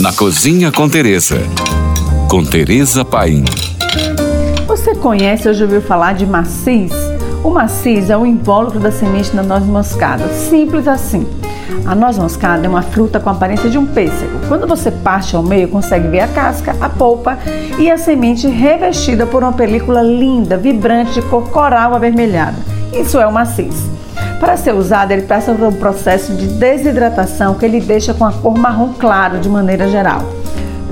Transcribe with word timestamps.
Na 0.00 0.14
Cozinha 0.14 0.72
com 0.72 0.88
Teresa. 0.88 1.36
Com 2.26 2.42
Teresa 2.42 3.04
Paim. 3.04 3.44
Você 4.66 4.94
conhece 4.94 5.46
ou 5.46 5.52
já 5.52 5.66
ouviu 5.66 5.82
falar 5.82 6.14
de 6.14 6.24
macis? 6.24 6.90
O 7.44 7.50
macis 7.50 8.08
é 8.08 8.16
o 8.16 8.24
invólucro 8.24 8.80
da 8.80 8.90
semente 8.90 9.30
da 9.36 9.42
noz 9.42 9.62
moscada. 9.62 10.26
Simples 10.28 10.88
assim. 10.88 11.28
A 11.84 11.94
noz 11.94 12.16
moscada 12.16 12.64
é 12.64 12.68
uma 12.68 12.80
fruta 12.80 13.20
com 13.20 13.28
a 13.28 13.32
aparência 13.32 13.68
de 13.68 13.76
um 13.76 13.84
pêssego. 13.84 14.40
Quando 14.48 14.66
você 14.66 14.90
parte 14.90 15.36
ao 15.36 15.42
meio, 15.42 15.68
consegue 15.68 16.08
ver 16.08 16.20
a 16.20 16.28
casca, 16.28 16.74
a 16.80 16.88
polpa 16.88 17.38
e 17.78 17.90
a 17.90 17.98
semente 17.98 18.48
revestida 18.48 19.26
por 19.26 19.42
uma 19.42 19.52
película 19.52 20.00
linda, 20.00 20.56
vibrante 20.56 21.12
de 21.12 21.22
cor 21.22 21.50
coral 21.50 21.94
avermelhada. 21.94 22.56
Isso 22.90 23.20
é 23.20 23.26
o 23.26 23.32
macis. 23.32 23.89
Para 24.40 24.56
ser 24.56 24.74
usado, 24.74 25.12
ele 25.12 25.22
passa 25.22 25.52
por 25.52 25.68
um 25.68 25.72
processo 25.72 26.32
de 26.32 26.46
desidratação 26.46 27.54
que 27.54 27.64
ele 27.66 27.78
deixa 27.78 28.14
com 28.14 28.24
a 28.24 28.32
cor 28.32 28.56
marrom 28.56 28.94
claro 28.94 29.38
de 29.38 29.50
maneira 29.50 29.86
geral. 29.86 30.22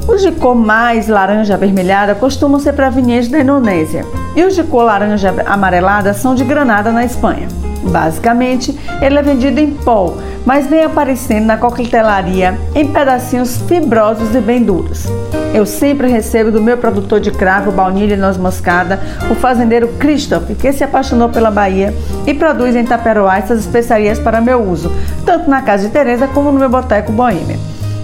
Os 0.06 0.20
de 0.20 0.30
cor 0.33 0.55
mais 0.55 1.09
laranja 1.09 1.55
avermelhada 1.55 2.15
costumam 2.15 2.61
ser 2.61 2.75
provenientes 2.75 3.30
da 3.30 3.41
Indonésia 3.41 4.05
e 4.37 4.45
os 4.45 4.55
de 4.55 4.62
cor 4.62 4.84
laranja 4.84 5.34
amarelada 5.47 6.12
são 6.12 6.34
de 6.34 6.45
Granada, 6.45 6.92
na 6.92 7.05
Espanha. 7.05 7.48
Basicamente, 7.84 8.79
ele 9.01 9.19
é 9.19 9.23
vendido 9.23 9.59
em 9.59 9.70
pó, 9.70 10.15
mas 10.45 10.67
vem 10.67 10.84
aparecendo 10.84 11.47
na 11.47 11.56
coquetelaria 11.56 12.59
em 12.75 12.92
pedacinhos 12.92 13.56
fibrosos 13.62 14.34
e 14.34 14.41
bem 14.41 14.62
duros. 14.62 15.06
Eu 15.55 15.65
sempre 15.65 16.09
recebo 16.09 16.51
do 16.51 16.62
meu 16.62 16.77
produtor 16.77 17.20
de 17.20 17.30
cravo, 17.30 17.73
baunilha 17.73 18.15
e 18.15 18.16
noz 18.16 18.37
moscada, 18.37 19.01
o 19.30 19.34
fazendeiro 19.34 19.89
Christoph, 19.98 20.51
que 20.59 20.73
se 20.73 20.84
apaixonou 20.84 21.29
pela 21.29 21.51
Bahia 21.51 21.95
e 22.27 22.34
produz 22.34 22.77
em 22.77 22.84
Taperoá 22.84 23.39
essas 23.39 23.61
especiarias 23.61 24.19
para 24.19 24.41
meu 24.41 24.62
uso, 24.62 24.92
tanto 25.25 25.48
na 25.48 25.62
casa 25.62 25.87
de 25.87 25.92
Teresa 25.92 26.29
como 26.29 26.53
no 26.53 26.59
meu 26.59 26.69
boteco 26.69 27.12
Boêmia. 27.12 27.59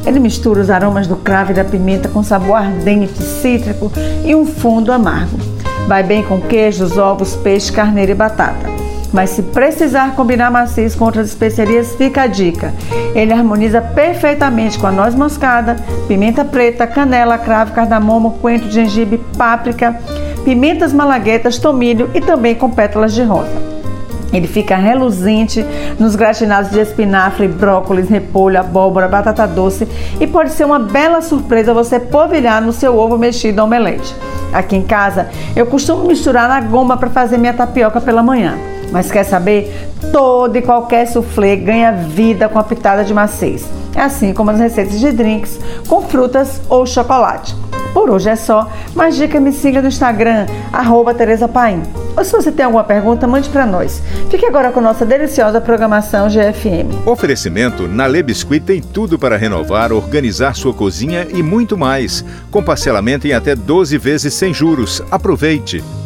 Ele 0.06 0.18
mistura 0.18 0.60
os 0.60 0.70
aromas 0.70 1.06
do 1.06 1.16
cravo 1.16 1.52
e 1.52 1.54
da 1.54 1.64
pimenta 1.64 2.08
com 2.08 2.22
sabor 2.22 2.56
ardente, 2.56 3.22
cítrico 3.22 3.90
e 4.24 4.34
um 4.34 4.44
fundo 4.44 4.92
amargo. 4.92 5.38
Vai 5.86 6.02
bem 6.02 6.22
com 6.22 6.40
queijos, 6.40 6.98
ovos, 6.98 7.36
peixe, 7.36 7.70
carneiro 7.70 8.12
e 8.12 8.14
batata. 8.14 8.73
Mas 9.14 9.30
se 9.30 9.42
precisar 9.42 10.16
combinar 10.16 10.50
maciz 10.50 10.96
com 10.96 11.04
outras 11.04 11.28
especiarias, 11.28 11.94
fica 11.94 12.22
a 12.22 12.26
dica. 12.26 12.74
Ele 13.14 13.32
harmoniza 13.32 13.80
perfeitamente 13.80 14.76
com 14.76 14.88
a 14.88 14.92
noz 14.92 15.14
moscada, 15.14 15.76
pimenta 16.08 16.44
preta, 16.44 16.84
canela, 16.84 17.38
cravo, 17.38 17.72
cardamomo, 17.72 18.32
coentro, 18.42 18.68
gengibre, 18.68 19.22
páprica, 19.38 19.96
pimentas 20.44 20.92
malaguetas, 20.92 21.58
tomilho 21.58 22.10
e 22.12 22.20
também 22.20 22.56
com 22.56 22.68
pétalas 22.68 23.14
de 23.14 23.22
rosa. 23.22 23.52
Ele 24.32 24.48
fica 24.48 24.74
reluzente 24.74 25.64
nos 25.96 26.16
gratinados 26.16 26.72
de 26.72 26.80
espinafre, 26.80 27.46
brócolis, 27.46 28.08
repolho, 28.08 28.58
abóbora, 28.58 29.06
batata 29.06 29.46
doce 29.46 29.86
e 30.18 30.26
pode 30.26 30.50
ser 30.50 30.64
uma 30.64 30.80
bela 30.80 31.22
surpresa 31.22 31.72
você 31.72 32.00
polvilhar 32.00 32.60
no 32.60 32.72
seu 32.72 32.98
ovo 32.98 33.16
mexido 33.16 33.62
omelete. 33.62 34.12
Aqui 34.52 34.74
em 34.74 34.82
casa, 34.82 35.28
eu 35.54 35.66
costumo 35.66 36.04
misturar 36.04 36.48
na 36.48 36.60
goma 36.60 36.96
para 36.96 37.10
fazer 37.10 37.38
minha 37.38 37.54
tapioca 37.54 38.00
pela 38.00 38.20
manhã. 38.20 38.73
Mas 38.90 39.10
quer 39.10 39.24
saber? 39.24 39.90
Todo 40.12 40.56
e 40.56 40.62
qualquer 40.62 41.06
soufflé 41.06 41.56
ganha 41.56 41.92
vida 41.92 42.48
com 42.48 42.58
a 42.58 42.64
pitada 42.64 43.04
de 43.04 43.12
maciz, 43.12 43.66
assim 43.96 44.32
como 44.32 44.50
as 44.50 44.58
receitas 44.58 45.00
de 45.00 45.12
drinks 45.12 45.58
com 45.88 46.02
frutas 46.02 46.60
ou 46.68 46.86
chocolate. 46.86 47.54
Por 47.94 48.10
hoje 48.10 48.28
é 48.28 48.36
só, 48.36 48.68
mas 48.92 49.14
dica 49.14 49.38
me 49.38 49.52
siga 49.52 49.80
no 49.80 49.86
Instagram, 49.86 50.46
Tereza 51.16 51.46
Paim. 51.46 51.80
Ou 52.16 52.24
se 52.24 52.32
você 52.32 52.50
tem 52.50 52.64
alguma 52.64 52.82
pergunta, 52.82 53.26
mande 53.26 53.48
para 53.48 53.64
nós. 53.64 54.02
Fique 54.30 54.44
agora 54.44 54.72
com 54.72 54.80
nossa 54.80 55.06
deliciosa 55.06 55.60
programação 55.60 56.28
GFM. 56.28 57.06
Oferecimento 57.06 57.86
na 57.86 58.06
Le 58.06 58.22
Biscuit 58.22 58.60
tem 58.60 58.80
tudo 58.80 59.16
para 59.16 59.36
renovar, 59.36 59.92
organizar 59.92 60.54
sua 60.56 60.74
cozinha 60.74 61.26
e 61.32 61.42
muito 61.42 61.78
mais. 61.78 62.24
Com 62.50 62.62
parcelamento 62.62 63.26
em 63.28 63.32
até 63.32 63.54
12 63.54 63.96
vezes 63.96 64.34
sem 64.34 64.52
juros. 64.52 65.00
Aproveite! 65.10 66.03